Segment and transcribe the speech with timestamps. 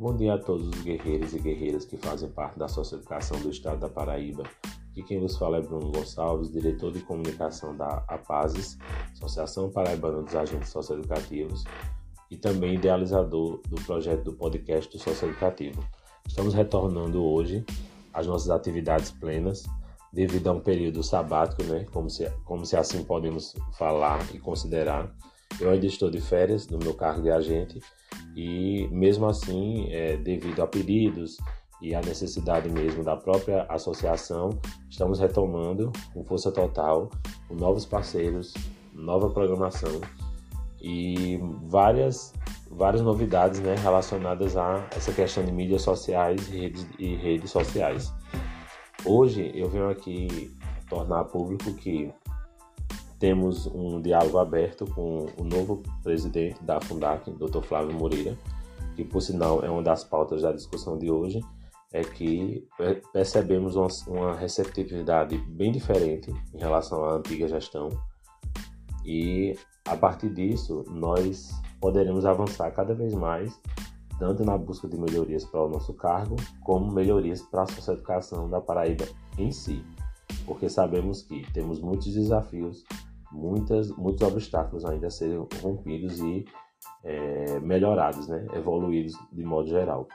[0.00, 3.80] Bom dia a todos os guerreiros e guerreiras que fazem parte da Socioeducação do Estado
[3.80, 4.44] da Paraíba.
[4.90, 8.78] Aqui quem vos fala é Bruno Gonçalves, diretor de comunicação da APASES,
[9.12, 11.64] Associação Paraibana dos Agentes Socioeducativos,
[12.30, 15.86] e também idealizador do projeto do podcast do Socioeducativo.
[16.26, 17.62] Estamos retornando hoje
[18.14, 19.64] às nossas atividades plenas,
[20.10, 25.14] devido a um período sabático, né, como se, como se assim podemos falar e considerar.
[25.58, 27.80] Eu ainda estou de férias no meu cargo de agente
[28.36, 31.38] e mesmo assim, é, devido a pedidos
[31.82, 34.50] e a necessidade mesmo da própria associação,
[34.88, 37.10] estamos retomando com força total,
[37.48, 38.54] com novos parceiros,
[38.92, 40.00] nova programação
[40.80, 42.32] e várias
[42.70, 48.12] várias novidades né, relacionadas a essa questão de mídias sociais e redes, e redes sociais.
[49.04, 50.54] Hoje eu venho aqui
[50.88, 52.12] tornar público que
[53.20, 57.60] temos um diálogo aberto com o novo presidente da Fundac, Dr.
[57.62, 58.36] Flávio Moreira,
[58.96, 61.38] que por sinal é uma das pautas da discussão de hoje,
[61.92, 62.66] é que
[63.12, 67.90] percebemos uma, receptividade bem diferente em relação à antiga gestão
[69.04, 69.54] e
[69.86, 73.60] a partir disso nós poderemos avançar cada vez mais
[74.18, 78.60] tanto na busca de melhorias para o nosso cargo, como melhorias para a socioeducação da
[78.60, 79.06] Paraíba
[79.38, 79.82] em si,
[80.44, 82.84] porque sabemos que temos muitos desafios
[83.32, 86.44] muitas, muitos obstáculos ainda a serem rompidos e
[87.04, 88.46] é, melhorados, né?
[88.54, 90.08] evoluídos de modo geral.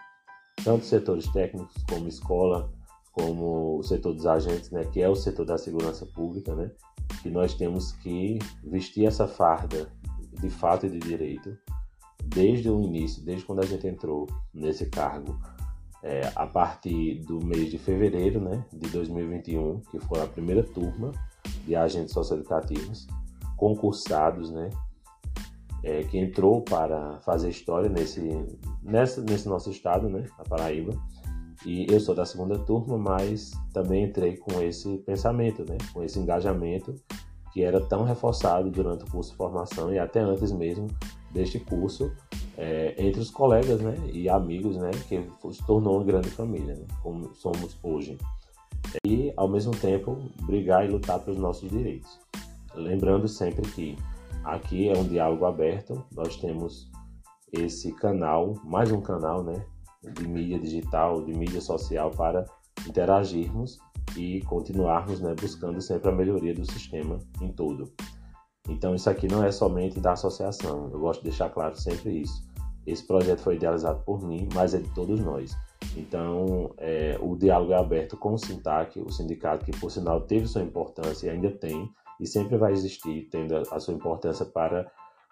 [0.64, 2.72] Tanto setores técnicos como escola,
[3.12, 4.84] como o setor dos agentes, né?
[4.86, 6.72] que é o setor da segurança pública, né?
[7.22, 9.88] que nós temos que vestir essa farda
[10.40, 11.58] de fato e de direito
[12.24, 15.40] desde o início, desde quando a gente entrou nesse cargo,
[16.02, 21.12] é, a partir do mês de fevereiro né, de 2021, que foi a primeira turma
[21.66, 23.08] de agentes socioeducativos
[23.58, 24.70] concursados, né,
[25.84, 28.22] é, que entrou para fazer história nesse,
[28.82, 30.94] nessa, nesse nosso estado, né, a Paraíba.
[31.66, 36.20] E eu sou da segunda turma, mas também entrei com esse pensamento, né, com esse
[36.20, 36.94] engajamento
[37.54, 40.88] que era tão reforçado durante o curso de formação e até antes mesmo
[41.32, 42.12] deste curso
[42.58, 46.86] é, entre os colegas né, e amigos, né, que se tornou uma grande família, né,
[47.02, 48.18] como somos hoje
[49.06, 52.20] e, ao mesmo tempo, brigar e lutar pelos nossos direitos.
[52.74, 53.98] Lembrando sempre que
[54.44, 56.92] aqui é um diálogo aberto, nós temos
[57.52, 59.66] esse canal, mais um canal, né,
[60.14, 62.46] de mídia digital, de mídia social para
[62.88, 63.80] interagirmos
[64.16, 67.92] e continuarmos, né, buscando sempre a melhoria do sistema em todo.
[68.68, 72.44] Então isso aqui não é somente da associação, eu gosto de deixar claro sempre isso.
[72.86, 75.56] Esse projeto foi idealizado por mim, mas é de todos nós.
[75.96, 80.46] Então, é, o diálogo é aberto com o Sintac, o sindicato que, por sinal, teve
[80.48, 81.90] sua importância e ainda tem,
[82.20, 84.92] e sempre vai existir, tendo a, sua importância para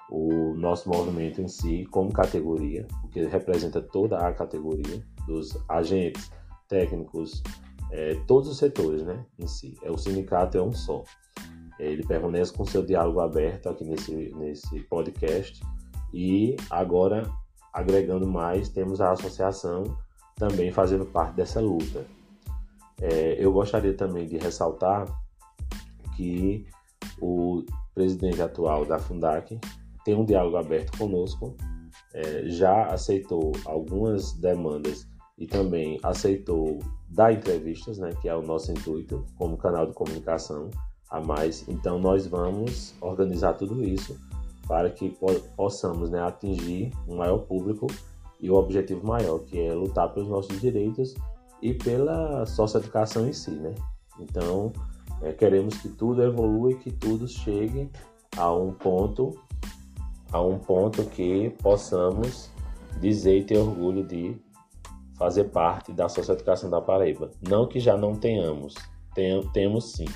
[0.10, 6.32] o nosso movimento em si, como categoria, porque representa toda a categoria dos agentes,
[6.68, 7.44] técnicos,
[7.92, 9.76] é, todos os setores né, em si.
[9.84, 11.04] É, o sindicato é um só.
[11.80, 15.62] Ele permanece com seu diálogo aberto aqui nesse, nesse podcast
[16.14, 17.30] e agora,
[17.74, 19.84] agregando mais, temos a associação
[20.48, 22.06] também fazendo parte dessa luta.
[23.02, 25.08] É, eu gostaria também de ressaltar
[26.18, 26.66] que
[27.22, 27.64] o
[27.96, 29.58] presidente atual da Fundac
[30.04, 31.56] tem um diálogo aberto conosco,
[32.14, 36.80] é, já aceitou algumas demandas e também aceitou
[37.10, 40.70] dar entrevistas, né, que é o nosso intuito como canal de comunicação
[41.10, 41.66] a mais.
[41.70, 44.20] Então nós vamos organizar tudo isso
[44.68, 47.88] para que po possamos né, atingir um maior público
[48.44, 51.16] e o objetivo maior, que é lutar pelos nossos direitos
[51.62, 53.74] e pela socioeducação em si, né?
[54.20, 54.74] Então,
[55.22, 57.90] é, queremos que tudo evolua e que tudo chegue
[58.36, 59.40] a um ponto
[60.30, 62.50] a um ponto que possamos
[63.00, 64.36] dizer e ter orgulho de
[65.18, 67.32] fazer parte da socioeducação da Paraíba.
[67.48, 68.74] Não que já não tenhamos,
[69.14, 70.08] tem, temos sim,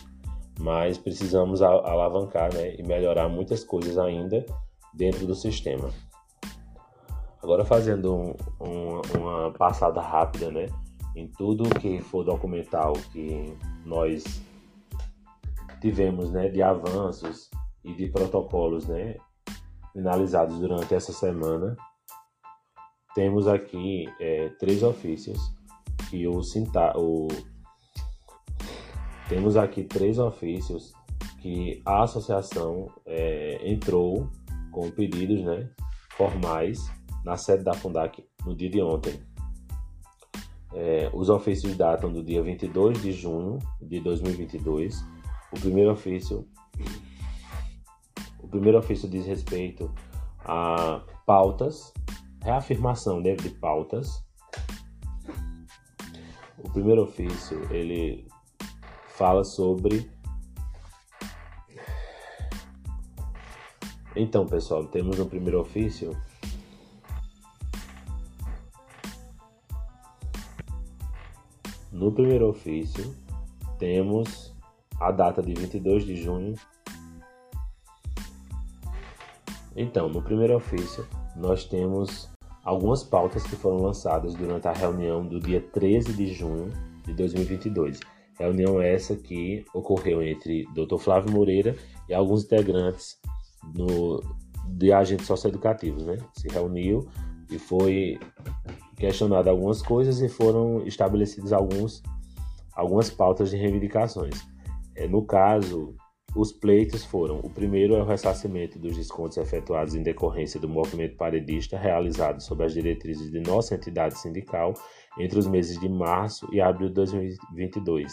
[0.60, 4.44] mas precisamos alavancar né, e melhorar muitas coisas ainda
[4.94, 5.92] dentro do sistema.
[7.48, 10.66] Agora fazendo um, um, uma passada rápida, né,
[11.16, 14.42] em tudo que for documental que nós
[15.80, 17.50] tivemos, né, de avanços
[17.86, 19.16] e de protocolos, né,
[19.94, 21.78] finalizados durante essa semana,
[23.16, 25.40] temos aqui é, três ofícios
[26.10, 26.42] que o,
[26.98, 27.28] o
[29.30, 30.92] temos aqui três ofícios
[31.42, 34.30] que a associação é, entrou
[34.70, 35.70] com pedidos, né,
[36.18, 36.98] formais
[37.28, 39.20] na sede da Fundac no dia de ontem.
[40.74, 45.06] É, os ofícios datam do dia 22 de junho de 2022.
[45.52, 46.48] O primeiro ofício,
[48.40, 49.94] o primeiro ofício diz respeito
[50.40, 51.94] a pautas,
[52.42, 54.26] reafirmação de pautas
[56.58, 58.28] o primeiro ofício ele
[59.10, 60.10] fala sobre
[64.20, 66.18] Então, pessoal, temos no primeiro ofício
[71.98, 73.12] No primeiro ofício,
[73.80, 74.56] temos
[75.00, 76.54] a data de 22 de junho.
[79.76, 82.30] Então, no primeiro ofício, nós temos
[82.64, 86.72] algumas pautas que foram lançadas durante a reunião do dia 13 de junho
[87.04, 88.00] de 2022.
[88.38, 91.00] Reunião essa que ocorreu entre Dr.
[91.00, 91.76] Flávio Moreira
[92.08, 93.20] e alguns integrantes
[93.76, 94.22] no,
[94.68, 96.18] de agentes socioeducativos, né?
[96.34, 97.08] Se reuniu
[97.50, 98.20] e foi
[98.98, 102.02] questionado algumas coisas e foram estabelecidos alguns,
[102.74, 104.46] algumas pautas de reivindicações.
[104.96, 105.96] É, no caso,
[106.36, 111.16] os pleitos foram: o primeiro é o ressarcimento dos descontos efetuados em decorrência do movimento
[111.16, 114.74] paredista realizado sob as diretrizes de nossa entidade sindical
[115.20, 118.12] entre os meses de março e abril de 2022.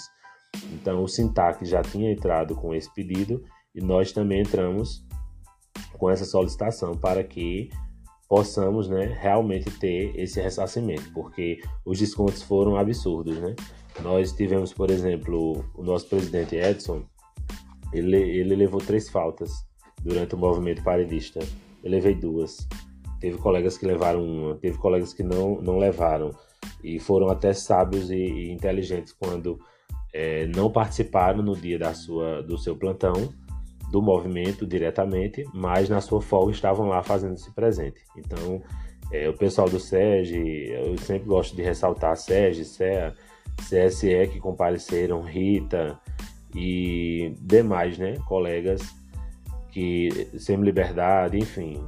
[0.72, 3.42] Então, o Sintac já tinha entrado com esse pedido
[3.74, 5.04] e nós também entramos
[5.98, 7.70] com essa solicitação para que
[8.28, 13.36] possamos né, realmente ter esse ressarcimento, porque os descontos foram absurdos.
[13.38, 13.54] Né?
[14.02, 17.04] Nós tivemos, por exemplo, o nosso presidente Edson,
[17.92, 19.64] ele, ele levou três faltas
[20.02, 21.40] durante o movimento paredista.
[21.82, 22.66] Eu levei duas.
[23.20, 26.30] Teve colegas que levaram uma, teve colegas que não, não levaram.
[26.82, 29.58] E foram até sábios e, e inteligentes quando
[30.12, 33.32] é, não participaram no dia da sua, do seu plantão
[33.94, 38.02] do movimento diretamente, mas na sua folga estavam lá fazendo-se presente.
[38.16, 38.60] Então,
[39.12, 43.14] é, o pessoal do SEG, eu sempre gosto de ressaltar SEG, CEA,
[43.56, 45.96] CSE que compareceram, Rita
[46.52, 48.82] e demais né, colegas
[49.70, 51.80] que Sem Liberdade, enfim,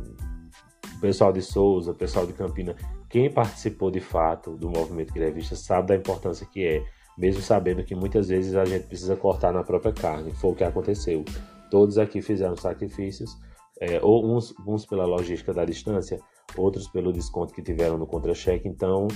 [0.97, 2.77] o pessoal de Souza, o pessoal de Campina,
[3.11, 6.85] quem participou de fato do movimento grevista sabe da importância que é,
[7.19, 10.63] mesmo sabendo que muitas vezes a gente precisa cortar na própria carne, foi o que
[10.63, 11.25] aconteceu.
[11.71, 13.37] Todos aqui fizeram sacrifícios,
[13.81, 16.19] é, ou uns, uns pela logística da distância,
[16.57, 18.69] outros pelo desconto que tiveram no contra-cheque.
[18.69, 19.09] Então,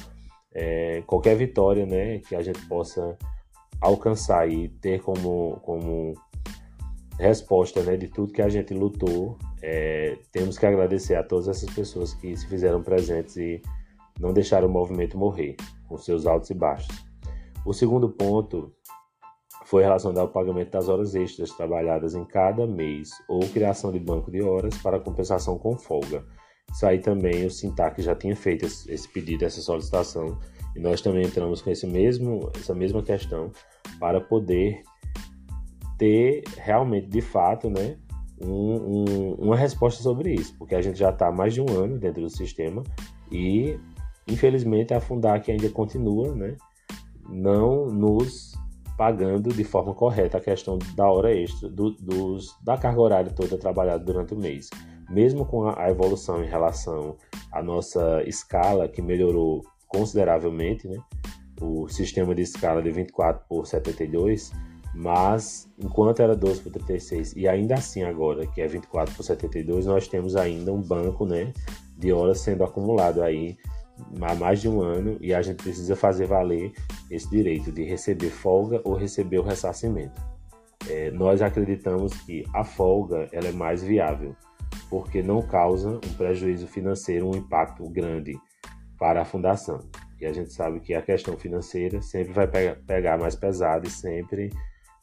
[0.53, 3.17] é, qualquer vitória né, que a gente possa
[3.81, 6.15] alcançar e ter como, como
[7.19, 11.71] resposta né, de tudo que a gente lutou, é, temos que agradecer a todas essas
[11.75, 13.63] pessoas que se fizeram presentes e
[14.19, 15.57] não deixaram o movimento morrer,
[15.89, 16.95] com seus altos e baixos.
[17.65, 18.73] O segundo ponto
[19.71, 24.29] foi relacionado ao pagamento das horas extras trabalhadas em cada mês ou criação de banco
[24.29, 26.25] de horas para compensação com folga.
[26.73, 30.37] Isso aí também o Sintac já tinha feito esse pedido, essa solicitação,
[30.75, 33.53] e nós também entramos com esse mesmo, essa mesma questão
[34.01, 34.83] para poder
[35.97, 37.97] ter realmente, de fato, né,
[38.43, 41.69] um, um, uma resposta sobre isso, porque a gente já está há mais de um
[41.79, 42.83] ano dentro do sistema
[43.31, 43.79] e,
[44.27, 46.57] infelizmente, a Fundac ainda continua, né,
[47.29, 48.51] não nos
[49.01, 53.57] pagando de forma correta a questão da hora extra, do, dos, da carga horária toda
[53.57, 54.69] trabalhada durante o mês.
[55.09, 57.17] Mesmo com a, evolução em relação
[57.51, 60.99] à nossa escala, que melhorou consideravelmente, né?
[61.63, 64.53] o sistema de escala de 24 por 72,
[64.95, 69.87] mas enquanto era 12 por 36 e ainda assim agora, que é 24 por 72,
[69.87, 71.55] nós temos ainda um banco né,
[71.97, 73.57] de horas sendo acumulado aí
[74.21, 76.75] há mais de um ano e a gente precisa fazer valer
[77.11, 80.21] esse direito de receber folga ou receber o ressarcimento.
[80.89, 84.35] É, nós acreditamos que a folga ela é mais viável,
[84.89, 88.39] porque não causa um prejuízo financeiro, um impacto grande
[88.99, 89.81] para a fundação.
[90.21, 94.51] E a gente sabe que a questão financeira sempre vai pegar mais pesado e sempre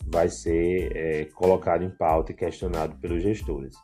[0.08, 3.76] vai ser é, colocado em pauta e questionado pelos gestores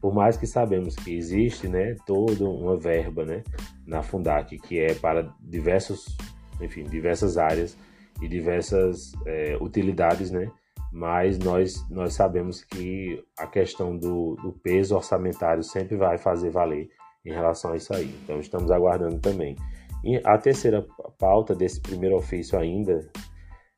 [0.00, 3.42] por mais que sabemos que existe né, toda uma verba né,
[3.86, 6.16] na Fundac que é para diversos,
[6.60, 7.76] enfim, diversas áreas
[8.20, 10.50] e diversas é, utilidades, né?
[10.92, 16.88] mas nós, nós sabemos que a questão do, do peso orçamentário sempre vai fazer valer
[17.24, 18.12] em relação a isso aí.
[18.24, 19.56] Então estamos aguardando também.
[20.02, 20.84] E a terceira
[21.18, 23.08] pauta desse primeiro ofício ainda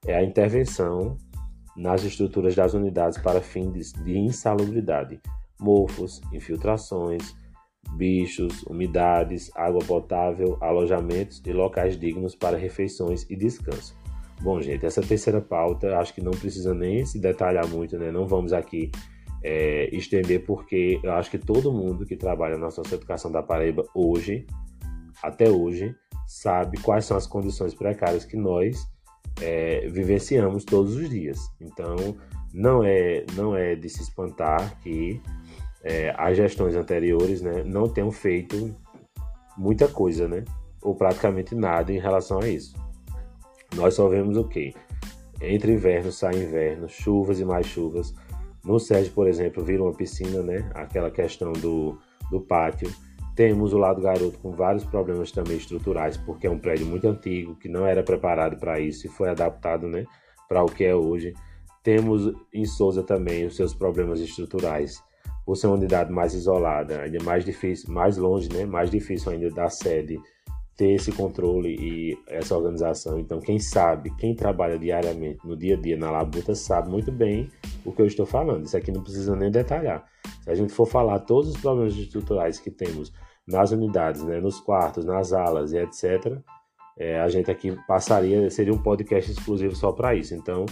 [0.07, 1.19] é a intervenção
[1.77, 5.21] nas estruturas das unidades para fins de insalubridade
[5.61, 7.37] mofos, infiltrações,
[7.97, 13.95] bichos, umidades, água potável, alojamentos e locais dignos para refeições e descanso.
[14.41, 18.11] Bom, gente, essa terceira pauta acho que não precisa nem se detalhar muito, né?
[18.11, 18.91] Não vamos aqui
[19.43, 24.47] é, estender, porque eu acho que todo mundo que trabalha na socioeducação da Paraíba hoje,
[25.23, 25.95] até hoje,
[26.27, 28.87] sabe quais são as condições precárias que nós
[29.41, 31.39] é, vivenciamos todos os dias.
[31.61, 31.97] Então,
[32.53, 35.21] não é, não é de se espantar que
[35.85, 38.75] é, as gestões anteriores né, não tenham feito
[39.57, 40.45] muita coisa, né?
[40.81, 42.75] Ou praticamente nada em relação a isso.
[43.75, 44.75] nós só vemos o quê?
[45.41, 48.15] Entre inverno sai inverno, chuvas e mais chuvas.
[48.65, 50.71] No SED, por exemplo, vira uma piscina, né?
[50.75, 51.99] Aquela questão do,
[52.31, 52.89] do pátio.
[53.35, 57.57] Temos o lado garoto com vários problemas também estruturais, porque é um prédio muito antigo,
[57.57, 60.05] que não era preparado para isso e foi adaptado né,
[60.49, 61.35] para o que é hoje.
[61.83, 65.03] Temos em Souza também os seus problemas estruturais,
[65.45, 69.51] por ser uma unidade mais isolada, ainda mais difícil, mais longe, né, mais difícil ainda
[69.51, 70.21] da sede
[70.77, 73.19] ter esse controle e essa organização.
[73.19, 77.51] Então, quem sabe, quem trabalha diariamente no dia a dia na labuta, sabe muito bem
[77.85, 78.65] o que eu estou falando.
[78.65, 80.05] Isso aqui não precisa nem detalhar.
[80.43, 83.13] Se a gente for falar todos os problemas estruturais que temos
[83.47, 86.39] nas unidades, né, nos quartos, nas alas e etc.,
[86.99, 90.35] é, a gente aqui passaria, seria um podcast exclusivo só para isso.
[90.35, 90.65] Então,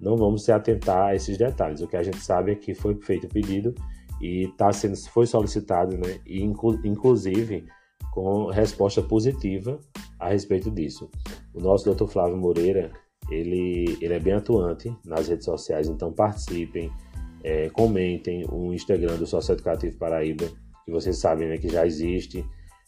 [0.00, 1.80] não vamos se atentar a esses detalhes.
[1.80, 3.74] O que a gente sabe é que foi feito o pedido
[4.20, 7.66] e tá sendo, foi solicitado, né, e inclu, inclusive
[8.12, 9.78] com resposta positiva
[10.18, 11.10] a respeito disso.
[11.52, 12.06] O nosso Dr.
[12.06, 12.90] Flávio Moreira,
[13.30, 16.90] ele, ele é bem atuante nas redes sociais, então participem,
[17.44, 20.46] é, comentem o Instagram do Sócio Educativo Paraíba,
[20.84, 22.44] que vocês sabem né, que já existe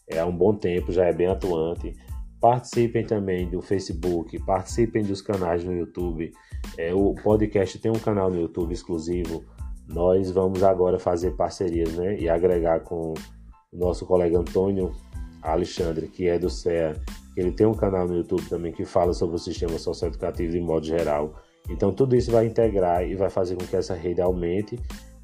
[0.08, 1.92] é, há um bom tempo, já é bem atuante.
[2.40, 6.32] Participem também do Facebook, participem dos canais no YouTube.
[6.78, 9.44] É, o podcast tem um canal no YouTube exclusivo.
[9.88, 13.14] Nós vamos agora fazer parcerias né, e agregar com
[13.72, 14.92] o nosso colega Antônio
[15.42, 16.94] Alexandre, que é do CEA,
[17.36, 20.84] ele tem um canal no YouTube também que fala sobre o sistema socioeducativo de modo
[20.84, 21.34] geral.
[21.70, 24.78] Então tudo isso vai integrar e vai fazer com que essa rede aumente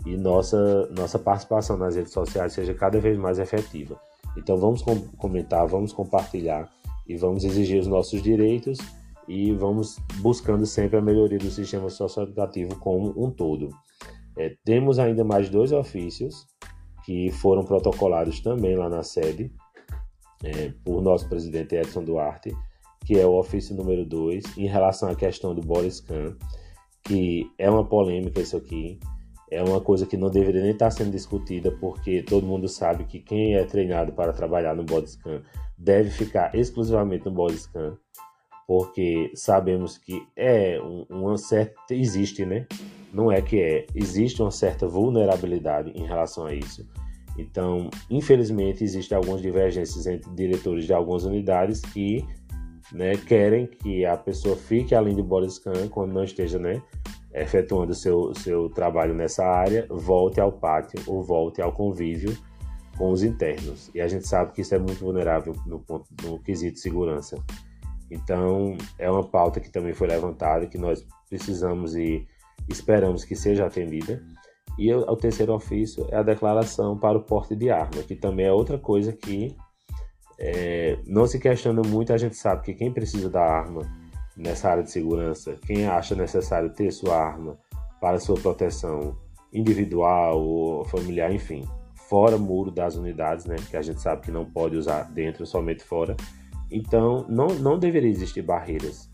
[0.07, 3.99] e nossa, nossa participação nas redes sociais seja cada vez mais efetiva.
[4.37, 6.71] Então vamos com comentar, vamos compartilhar
[7.07, 8.79] e vamos exigir os nossos direitos
[9.27, 13.71] e vamos buscando sempre a melhoria do sistema socioeducativo como um todo.
[14.37, 16.47] É, temos ainda mais dois ofícios
[17.05, 19.53] que foram protocolados também lá na sede
[20.43, 22.55] é, por nosso presidente Edson Duarte,
[23.05, 26.35] que é o ofício número 2, em relação à questão do Boris Kahn,
[27.03, 28.99] que é uma polêmica isso aqui,
[29.51, 33.21] é uma coisa que não deveria nem estar sendo discutida, porque todo mundo sabe que
[33.21, 35.43] quem é treinado para trabalhar no Bodyscan
[35.79, 37.97] deve ficar exclusivamente no Bodyscan,
[38.67, 41.75] porque sabemos que é um, uma certa.
[41.91, 42.67] existe, né?
[43.15, 46.85] Não é que é, existe uma certa vulnerabilidade em relação a isso.
[47.39, 52.27] Então, infelizmente, existem algumas divergências entre diretores de algumas unidades que
[52.93, 56.83] né, querem que a pessoa fique além do body scan quando não esteja né,
[57.33, 62.37] efetuando seu, seu trabalho nessa área, volte ao pátio ou volte ao convívio
[62.97, 63.91] com os internos.
[63.95, 67.37] E a gente sabe que isso é muito vulnerável no, ponto, no quesito segurança.
[68.11, 72.27] Então, é uma pauta que também foi levantada, que nós precisamos e
[72.69, 74.23] esperamos que seja atendida.
[74.79, 78.53] E o terceiro ofício é a declaração para o porte de arma, que também é
[78.53, 79.57] outra coisa que
[80.39, 82.13] é, não se questiona muito.
[82.13, 83.83] A gente sabe que quem precisa da arma
[84.37, 87.57] nessa área de segurança, quem acha necessário ter sua arma
[88.01, 89.17] para sua proteção
[89.53, 91.65] individual ou familiar, enfim,
[92.09, 95.85] fora muro das unidades, né, que a gente sabe que não pode usar dentro, somente
[95.85, 96.17] fora.
[96.71, 99.09] Então, não, não deveria existir barreiras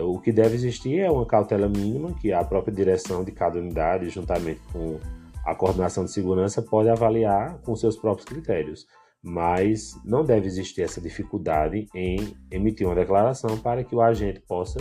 [0.00, 4.10] o que deve existir é uma cautela mínima que a própria direção de cada unidade,
[4.10, 4.98] juntamente com
[5.44, 8.86] a coordenação de segurança, pode avaliar com seus próprios critérios.
[9.22, 14.78] Mas não deve existir essa dificuldade em emitir uma declaração para que o agente possa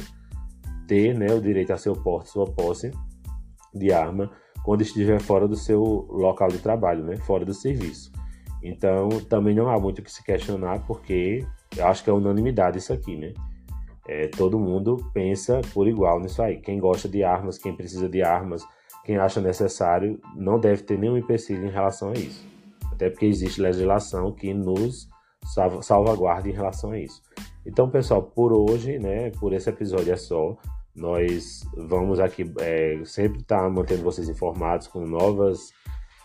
[0.87, 2.91] ter né, o direito a seu porte, sua posse
[3.73, 4.31] de arma,
[4.63, 8.11] quando estiver fora do seu local de trabalho, né, fora do serviço.
[8.61, 11.45] Então, também não há muito o que se questionar, porque
[11.75, 13.33] eu acho que é unanimidade isso aqui, né?
[14.07, 16.57] É, todo mundo pensa por igual nisso aí.
[16.57, 18.65] Quem gosta de armas, quem precisa de armas,
[19.03, 22.45] quem acha necessário, não deve ter nenhum empecilho em relação a isso.
[22.91, 25.07] Até porque existe legislação que nos
[25.81, 27.21] salvaguarda em relação a isso.
[27.65, 30.57] Então, pessoal, por hoje, né, por esse episódio é só.
[30.95, 35.71] Nós vamos aqui é, sempre estar tá mantendo vocês informados com novas,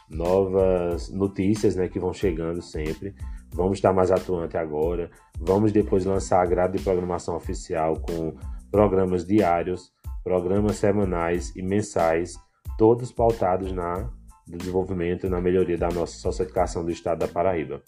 [0.09, 3.15] novas notícias né, que vão chegando sempre.
[3.53, 5.11] Vamos estar mais atuante agora.
[5.39, 8.35] Vamos depois lançar a grade de programação oficial com
[8.71, 9.93] programas diários,
[10.25, 12.39] programas semanais e mensais,
[12.79, 14.11] todos pautados na
[14.47, 17.83] no desenvolvimento e na melhoria da nossa socioeducação do estado da Paraíba.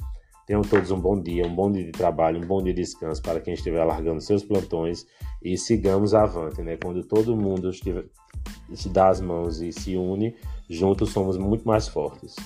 [0.47, 3.23] Tenham todos um bom dia, um bom dia de trabalho, um bom dia de descanso
[3.23, 5.07] para quem estiver largando seus plantões
[5.43, 6.77] e sigamos avante, né?
[6.77, 8.05] Quando todo mundo estiver,
[8.75, 10.37] se dá as mãos e se une,
[10.69, 12.37] juntos somos muito mais fortes.